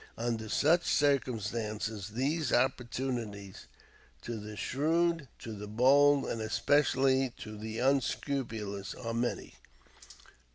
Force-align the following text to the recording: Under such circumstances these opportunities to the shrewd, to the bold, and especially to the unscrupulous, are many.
Under 0.17 0.49
such 0.49 0.83
circumstances 0.85 2.09
these 2.15 2.51
opportunities 2.51 3.67
to 4.23 4.37
the 4.39 4.57
shrewd, 4.57 5.27
to 5.37 5.53
the 5.53 5.67
bold, 5.67 6.25
and 6.25 6.41
especially 6.41 7.33
to 7.37 7.55
the 7.55 7.77
unscrupulous, 7.77 8.95
are 8.95 9.13
many. 9.13 9.57